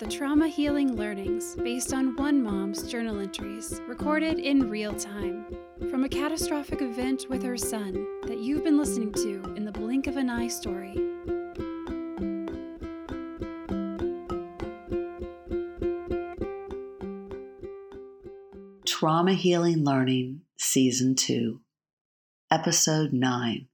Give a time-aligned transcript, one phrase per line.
[0.00, 5.44] the trauma healing learnings based on one mom's journal entries recorded in real time
[5.90, 10.06] from a catastrophic event with her son that you've been listening to in the blink
[10.06, 10.94] of an eye story.
[18.86, 21.60] Trauma Healing Learning, Season 2,
[22.50, 23.68] Episode 9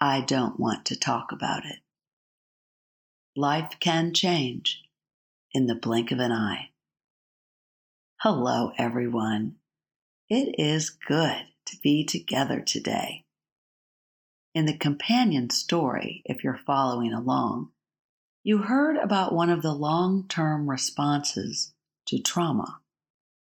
[0.00, 1.78] I Don't Want to Talk About It.
[3.36, 4.83] Life can change
[5.54, 6.70] in the blink of an eye.
[8.16, 9.54] Hello, everyone.
[10.28, 13.24] It is good to be together today.
[14.52, 17.70] In the companion story, if you're following along,
[18.42, 21.72] you heard about one of the long term responses
[22.06, 22.80] to trauma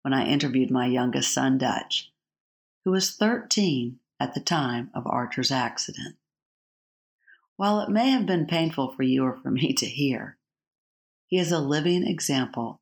[0.03, 2.11] when I interviewed my youngest son, Dutch,
[2.85, 6.17] who was 13 at the time of Archer's accident.
[7.57, 10.39] While it may have been painful for you or for me to hear,
[11.31, 12.81] he is a living example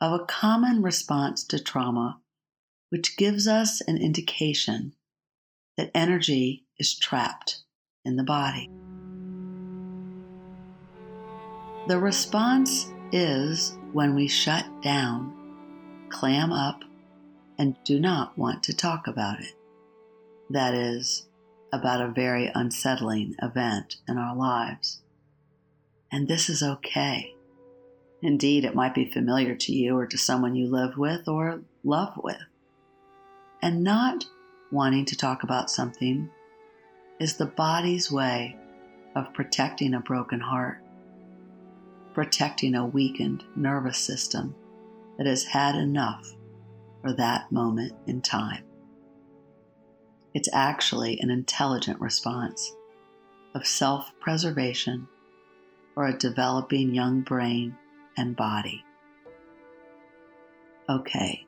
[0.00, 2.18] of a common response to trauma,
[2.90, 4.92] which gives us an indication
[5.76, 7.62] that energy is trapped
[8.04, 8.68] in the body.
[11.86, 15.32] The response is when we shut down,
[16.08, 16.82] clam up,
[17.56, 19.54] and do not want to talk about it.
[20.50, 21.28] That is,
[21.72, 25.02] about a very unsettling event in our lives.
[26.10, 27.35] And this is okay.
[28.22, 32.14] Indeed, it might be familiar to you or to someone you live with or love
[32.22, 32.42] with.
[33.62, 34.24] And not
[34.70, 36.30] wanting to talk about something
[37.20, 38.56] is the body's way
[39.14, 40.82] of protecting a broken heart,
[42.14, 44.54] protecting a weakened nervous system
[45.18, 46.34] that has had enough
[47.02, 48.64] for that moment in time.
[50.34, 52.74] It's actually an intelligent response
[53.54, 55.08] of self preservation
[55.94, 57.74] for a developing young brain
[58.16, 58.84] and body.
[60.88, 61.46] Okay,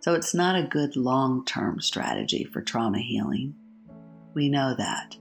[0.00, 3.54] so it's not a good long term strategy for trauma healing.
[4.34, 5.16] We know that.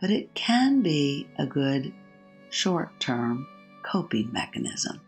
[0.00, 1.92] But it can be a good
[2.50, 3.46] short term
[3.82, 5.00] coping mechanism.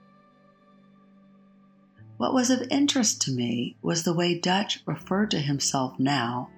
[2.16, 6.50] What was of interest to me was the way Dutch referred to himself now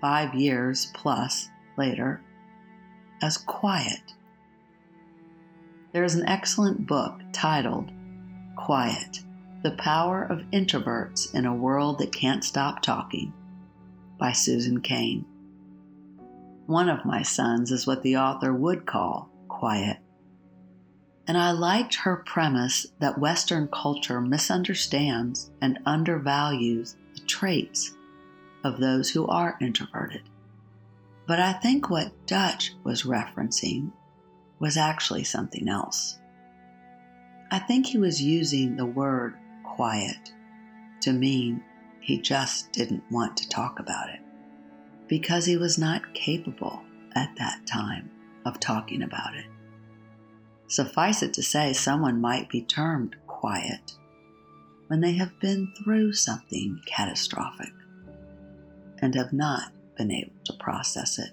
[0.00, 2.20] five years plus later,
[3.20, 4.14] as quiet.
[5.92, 7.92] There is an excellent book titled
[8.56, 9.20] Quiet
[9.62, 13.34] The Power of Introverts in a World That Can't Stop Talking
[14.18, 15.26] by Susan Cain.
[16.64, 19.98] One of my sons is what the author would call quiet.
[21.26, 27.94] And I liked her premise that Western culture misunderstands and undervalues the traits
[28.64, 30.22] of those who are introverted.
[31.26, 33.92] But I think what Dutch was referencing
[34.62, 36.20] was actually something else.
[37.50, 39.34] I think he was using the word
[39.64, 40.32] quiet
[41.00, 41.60] to mean
[42.00, 44.20] he just didn't want to talk about it
[45.08, 46.80] because he was not capable
[47.16, 48.08] at that time
[48.46, 49.46] of talking about it.
[50.68, 53.96] Suffice it to say, someone might be termed quiet
[54.86, 57.72] when they have been through something catastrophic
[59.00, 61.32] and have not been able to process it.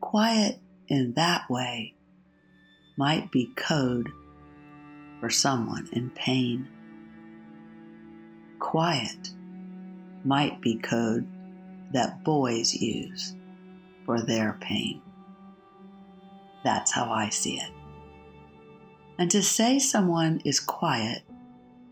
[0.00, 0.58] Quiet
[0.88, 1.94] in that way
[2.96, 4.08] might be code
[5.20, 6.68] for someone in pain.
[8.58, 9.30] Quiet
[10.24, 11.26] might be code
[11.92, 13.34] that boys use
[14.04, 15.00] for their pain.
[16.64, 17.70] That's how I see it.
[19.18, 21.22] And to say someone is quiet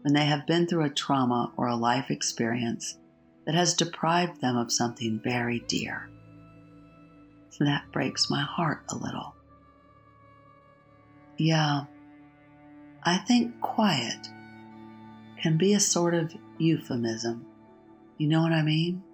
[0.03, 2.99] when they have been through a trauma or a life experience
[3.47, 6.09] that has deprived them of something very dear.
[7.63, 9.37] That breaks my heart a little.
[11.37, 11.85] Yeah,
[13.05, 14.29] I think quiet
[15.41, 17.47] can be a sort of euphemism.
[18.19, 19.05] You know what I mean?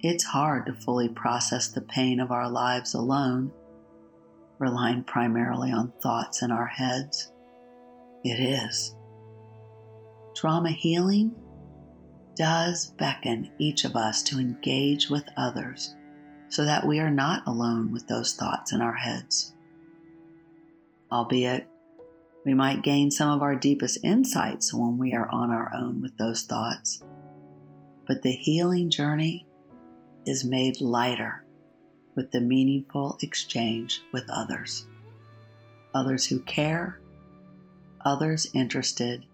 [0.00, 3.52] It's hard to fully process the pain of our lives alone,
[4.58, 7.30] relying primarily on thoughts in our heads.
[8.24, 8.96] It is.
[10.34, 11.34] Trauma healing
[12.36, 15.94] does beckon each of us to engage with others
[16.48, 19.52] so that we are not alone with those thoughts in our heads.
[21.10, 21.66] Albeit,
[22.44, 26.16] we might gain some of our deepest insights when we are on our own with
[26.16, 27.02] those thoughts.
[28.06, 29.46] But the healing journey
[30.24, 31.44] is made lighter
[32.14, 34.86] with the meaningful exchange with others.
[35.94, 37.00] Others who care,
[38.04, 39.24] others interested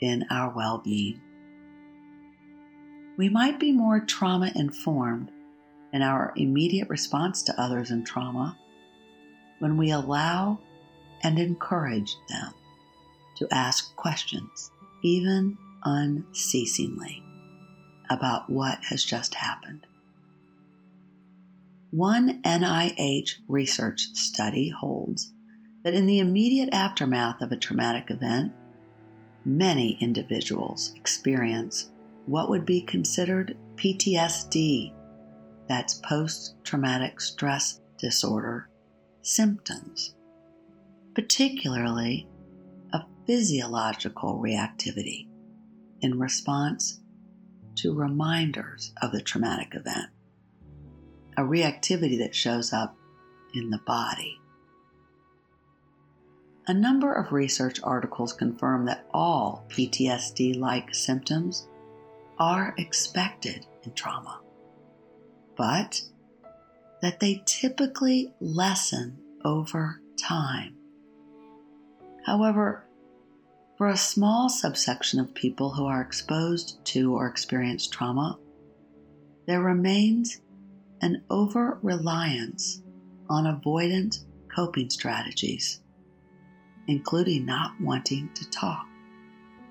[0.00, 1.20] in our well being
[3.20, 5.30] we might be more trauma informed
[5.92, 8.56] in our immediate response to others in trauma
[9.58, 10.58] when we allow
[11.22, 12.52] and encourage them
[13.36, 14.70] to ask questions,
[15.02, 17.22] even unceasingly,
[18.10, 19.86] about what has just happened.
[21.90, 25.32] One NIH research study holds
[25.82, 28.52] that in the immediate aftermath of a traumatic event,
[29.44, 31.90] many individuals experience
[32.26, 34.92] what would be considered PTSD,
[35.70, 38.68] that's post traumatic stress disorder
[39.22, 40.16] symptoms,
[41.14, 42.26] particularly
[42.92, 45.28] a physiological reactivity
[46.00, 47.00] in response
[47.76, 50.08] to reminders of the traumatic event,
[51.36, 52.96] a reactivity that shows up
[53.54, 54.40] in the body.
[56.66, 61.68] A number of research articles confirm that all PTSD like symptoms
[62.40, 64.40] are expected in trauma,
[65.60, 66.00] but
[67.02, 70.74] that they typically lessen over time.
[72.24, 72.86] However,
[73.76, 78.38] for a small subsection of people who are exposed to or experience trauma,
[79.46, 80.40] there remains
[81.02, 82.80] an over reliance
[83.28, 85.82] on avoidant coping strategies,
[86.86, 88.86] including not wanting to talk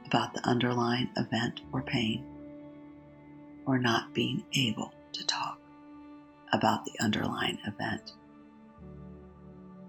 [0.06, 2.24] about the underlying event or pain,
[3.66, 5.59] or not being able to talk
[6.52, 8.14] about the underlying event.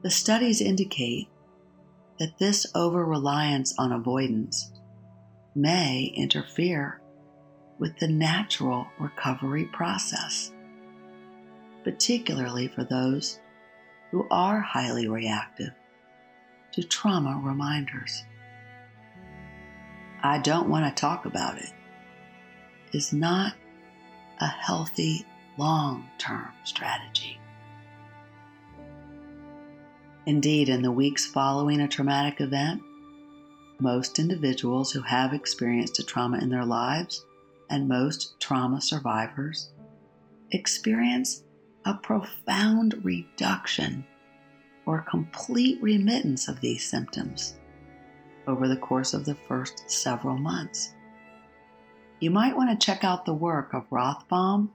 [0.02, 1.28] The studies indicate
[2.18, 4.72] that this over reliance on avoidance
[5.54, 7.00] may interfere
[7.78, 10.52] with the natural recovery process,
[11.82, 13.40] particularly for those
[14.10, 15.72] who are highly reactive
[16.72, 18.24] to trauma reminders.
[20.22, 21.72] I don't want to talk about it
[22.92, 23.54] is not
[24.40, 25.24] a healthy
[25.60, 27.38] long term strategy.
[30.24, 32.82] Indeed, in the weeks following a traumatic event,
[33.78, 37.26] most individuals who have experienced a trauma in their lives
[37.68, 39.70] and most trauma survivors
[40.50, 41.42] experience
[41.84, 44.04] a profound reduction
[44.86, 47.58] or complete remittance of these symptoms
[48.46, 50.94] over the course of the first several months.
[52.18, 54.70] You might want to check out the work of Rothbaum,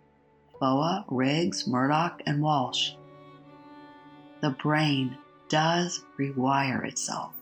[0.60, 2.92] Foa, Riggs, Murdock, and Walsh.
[4.42, 5.18] The brain
[5.50, 7.34] does rewire itself.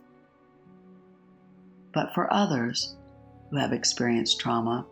[1.93, 2.95] But for others
[3.49, 4.85] who have experienced trauma,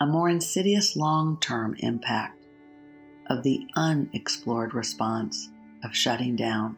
[0.00, 2.44] a more insidious long term impact
[3.26, 5.50] of the unexplored response
[5.84, 6.76] of shutting down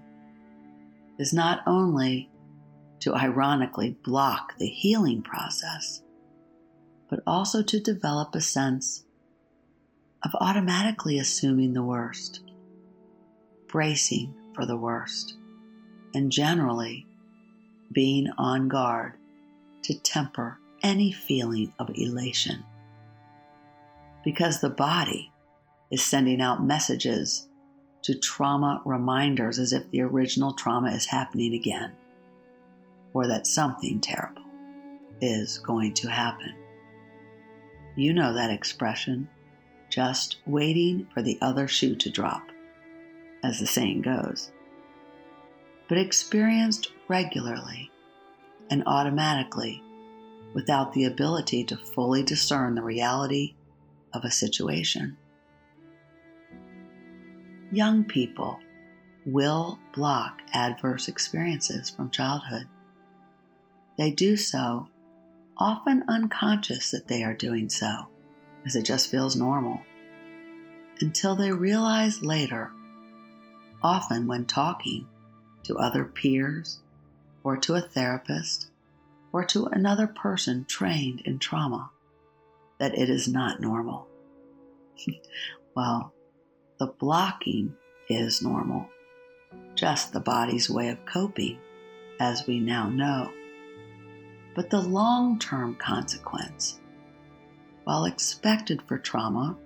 [1.19, 2.29] is not only
[3.01, 6.03] to ironically block the healing process,
[7.09, 9.05] but also to develop a sense
[10.23, 12.41] of automatically assuming the worst,
[13.69, 15.35] bracing for the worst,
[16.15, 17.07] and generally
[17.93, 19.15] being on guard
[19.83, 22.65] to temper any feeling of elation.
[24.25, 25.33] Because the body
[25.91, 27.49] is sending out messages
[28.03, 31.93] to trauma reminders as if the original trauma is happening again,
[33.13, 34.43] or that something terrible
[35.21, 36.55] is going to happen.
[37.97, 39.29] You know that expression,
[39.91, 42.49] just waiting for the other shoe to drop
[43.43, 44.51] as the saying goes,
[45.89, 47.91] but experienced regularly
[48.71, 49.83] and automatically
[50.55, 53.55] without the ability to fully discern the reality
[54.13, 55.17] of a situation.
[57.73, 58.59] Young people
[59.27, 62.67] will block adverse experiences from childhood.
[63.97, 64.89] They do so
[65.57, 68.09] often unconscious that they are doing so,
[68.67, 69.81] as it just feels normal,
[71.01, 72.71] until they realize later
[73.83, 75.07] often when talking
[75.63, 76.81] to other peers
[77.43, 78.71] or to a therapist
[79.33, 81.91] or to another person trained in trauma
[82.79, 84.07] that it is not normal.
[85.77, 86.13] well,
[86.79, 87.75] the blocking
[88.09, 88.89] is normal,
[89.75, 91.59] just the body's way of coping,
[92.19, 93.31] as we now know.
[94.55, 96.80] But the long term consequence,
[97.85, 99.57] while expected for trauma,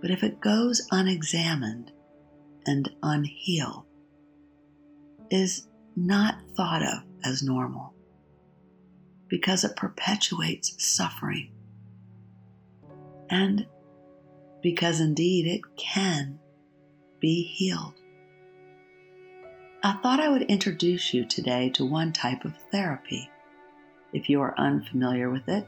[0.00, 1.92] but if it goes unexamined,
[2.66, 3.84] and unhealed
[5.30, 7.94] is not thought of as normal
[9.28, 11.50] because it perpetuates suffering.
[13.30, 13.66] And
[14.62, 16.38] because indeed it can
[17.20, 17.94] be healed.
[19.82, 23.30] I thought I would introduce you today to one type of therapy,
[24.12, 25.66] if you are unfamiliar with it,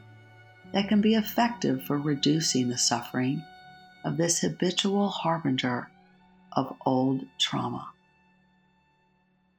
[0.73, 3.43] that can be effective for reducing the suffering
[4.03, 5.89] of this habitual harbinger
[6.51, 7.89] of old trauma.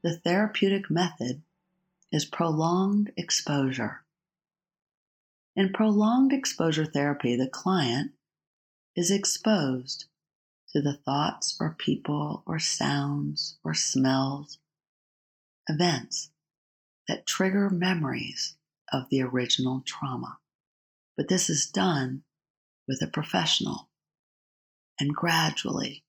[0.03, 1.43] The therapeutic method
[2.13, 4.05] is prolonged exposure.
[5.57, 8.13] In prolonged exposure therapy, the client
[8.95, 10.07] is exposed
[10.73, 14.59] to the thoughts or people or sounds or smells,
[15.69, 16.31] events
[17.07, 18.57] that trigger memories
[18.93, 20.39] of the original trauma.
[21.19, 22.23] But this is done
[22.87, 23.91] with a professional
[25.01, 26.05] and gradually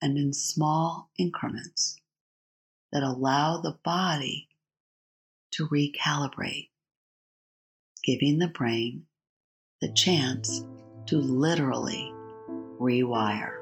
[0.00, 1.96] and in small increments
[2.92, 4.48] that allow the body
[5.54, 6.70] to recalibrate,
[8.04, 9.06] giving the brain
[9.80, 10.64] the chance
[11.06, 12.12] to literally
[12.78, 13.58] rewire.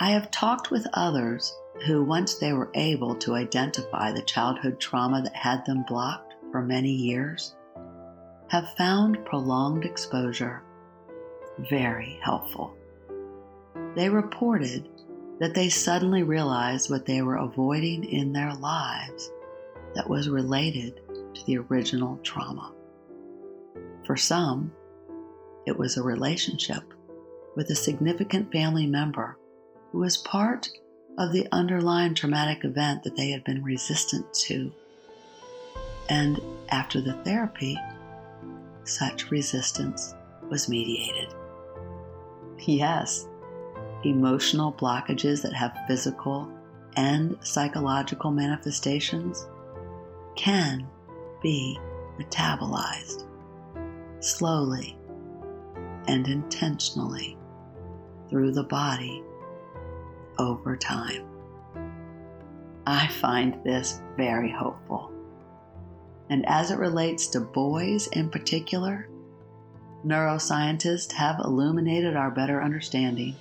[0.00, 1.54] I have talked with others
[1.84, 6.62] who, once they were able to identify the childhood trauma that had them blocked for
[6.62, 7.54] many years,
[8.48, 10.62] have found prolonged exposure
[11.58, 12.76] very helpful.
[13.94, 14.88] They reported
[15.38, 19.30] that they suddenly realized what they were avoiding in their lives
[19.94, 21.00] that was related
[21.34, 22.72] to the original trauma.
[24.04, 24.72] For some,
[25.66, 26.82] it was a relationship
[27.56, 29.36] with a significant family member
[29.90, 30.68] who was part
[31.18, 34.72] of the underlying traumatic event that they had been resistant to.
[36.08, 37.78] And after the therapy,
[38.84, 40.14] such resistance
[40.48, 41.34] was mediated.
[42.66, 43.26] Yes,
[44.04, 46.50] emotional blockages that have physical
[46.96, 49.46] and psychological manifestations
[50.36, 50.86] can
[51.42, 51.78] be
[52.18, 53.26] metabolized
[54.20, 54.96] slowly
[56.08, 57.36] and intentionally
[58.28, 59.22] through the body
[60.38, 61.24] over time.
[62.86, 65.10] I find this very hopeful.
[66.28, 69.08] And as it relates to boys in particular,
[70.04, 73.34] neuroscientists have illuminated our better understanding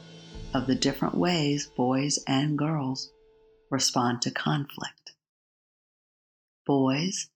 [0.54, 3.12] of the different ways boys and girls
[3.70, 5.14] respond to conflict.
[6.66, 7.30] Boys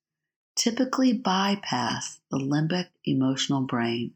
[0.56, 4.14] typically bypass the limbic emotional brain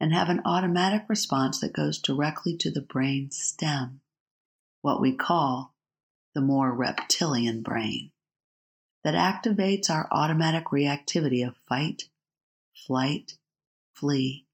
[0.00, 4.00] and have an automatic response that goes directly to the brain stem,
[4.82, 5.74] what we call
[6.34, 8.12] the more reptilian brain,
[9.04, 12.04] that activates our automatic reactivity of fight,
[12.86, 13.36] flight,
[13.94, 14.46] flee,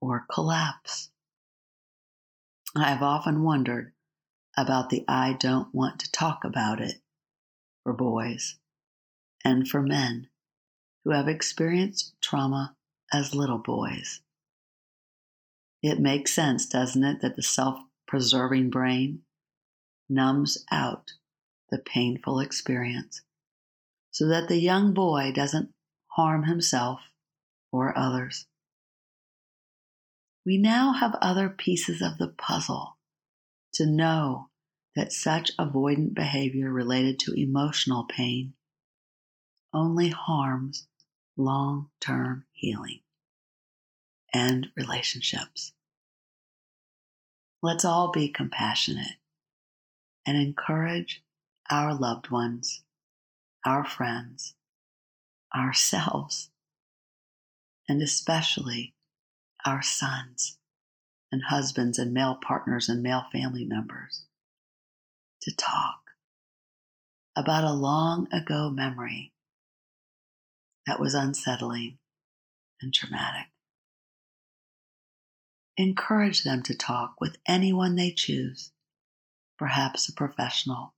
[0.00, 1.10] or collapse.
[2.74, 3.92] I have often wondered
[4.56, 7.00] about the I don't want to talk about it
[7.82, 8.56] for boys
[9.44, 10.28] and for men
[11.04, 12.74] who have experienced trauma
[13.12, 14.20] as little boys.
[15.82, 19.22] It makes sense, doesn't it, that the self preserving brain
[20.08, 21.12] numbs out
[21.70, 23.22] the painful experience
[24.10, 25.74] so that the young boy doesn't
[26.08, 27.00] harm himself
[27.70, 28.46] or others.
[30.44, 32.96] We now have other pieces of the puzzle
[33.74, 34.48] to know
[34.94, 38.54] that such avoidant behavior related to emotional pain
[39.74, 40.86] only harms
[41.36, 43.00] long term healing
[44.32, 45.72] and relationships.
[47.60, 49.18] Let's all be compassionate
[50.26, 51.22] and encourage
[51.70, 52.82] our loved ones,
[53.64, 54.54] our friends,
[55.54, 56.50] ourselves,
[57.88, 58.94] and especially
[59.64, 60.58] our sons
[61.32, 64.24] and husbands and male partners and male family members
[65.42, 66.10] to talk
[67.36, 69.32] about a long ago memory
[70.86, 71.98] that was unsettling
[72.80, 73.48] and traumatic.
[75.76, 78.72] Encourage them to talk with anyone they choose,
[79.58, 80.94] perhaps a professional.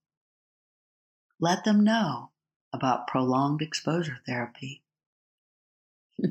[1.41, 2.31] Let them know
[2.73, 4.83] about prolonged exposure therapy.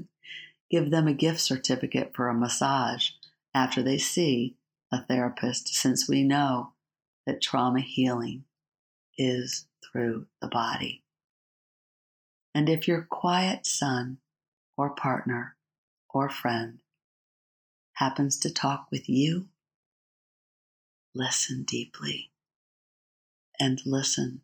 [0.69, 3.11] Give them a gift certificate for a massage
[3.53, 4.55] after they see
[4.91, 6.73] a therapist, since we know
[7.25, 8.45] that trauma healing
[9.17, 11.03] is through the body.
[12.53, 14.17] And if your quiet son
[14.77, 15.55] or partner
[16.09, 16.79] or friend
[17.93, 19.47] happens to talk with you,
[21.17, 22.31] listen deeply
[23.59, 24.41] and listen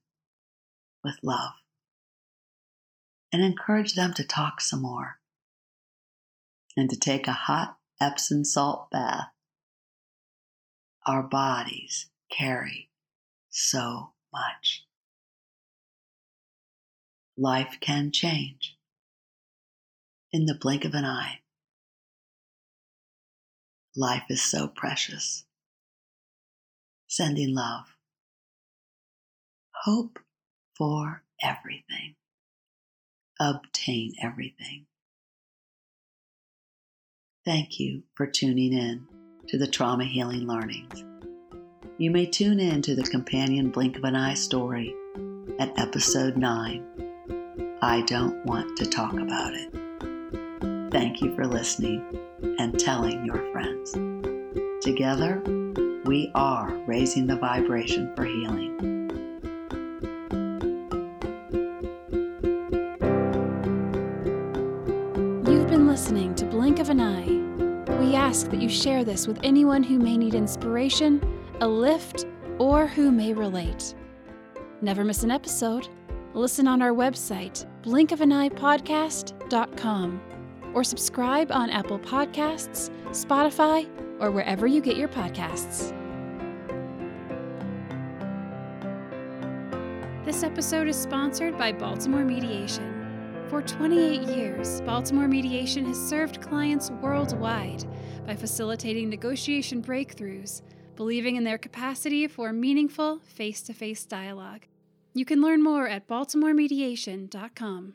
[1.03, 1.53] with love.
[3.31, 5.19] And encourage them to talk some more
[6.77, 9.29] and to take a hot Epsom salt bath.
[11.05, 12.89] Our bodies carry
[13.49, 14.85] so much
[17.37, 18.77] life can change
[20.31, 21.39] in the blink of an eye.
[23.95, 25.45] Life is so precious.
[27.15, 27.85] Sending love.
[29.83, 30.17] Hope
[30.75, 32.15] for everything.
[33.39, 34.87] Obtain everything.
[37.45, 39.05] Thank you for tuning in
[39.47, 41.03] to the Trauma Healing Learnings.
[41.99, 44.95] you may tune in to the companion Blink of an Eye story
[45.59, 47.77] at episode 9.
[47.83, 50.91] I don't want to talk about it.
[50.91, 52.03] Thank you for listening
[52.57, 53.91] and telling your friends.
[54.83, 55.43] Together,
[56.05, 58.73] we are raising the vibration for healing.
[65.47, 67.27] You've been listening to Blink of an Eye.
[67.99, 71.23] We ask that you share this with anyone who may need inspiration,
[71.61, 72.25] a lift,
[72.59, 73.95] or who may relate.
[74.81, 75.87] Never miss an episode.
[76.33, 80.21] Listen on our website, blinkofaneyepodcast.com,
[80.73, 83.87] or subscribe on Apple Podcasts, Spotify,
[84.19, 85.93] or wherever you get your podcasts.
[90.25, 93.45] This episode is sponsored by Baltimore Mediation.
[93.49, 97.83] For 28 years, Baltimore Mediation has served clients worldwide
[98.25, 100.61] by facilitating negotiation breakthroughs,
[100.95, 104.65] believing in their capacity for meaningful face to face dialogue.
[105.13, 107.93] You can learn more at baltimoremediation.com.